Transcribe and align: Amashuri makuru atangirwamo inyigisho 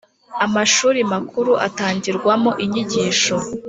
Amashuri 0.45 0.99
makuru 1.13 1.51
atangirwamo 1.67 2.51
inyigisho 2.63 3.35